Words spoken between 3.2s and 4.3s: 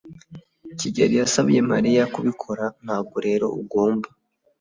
rero ugomba.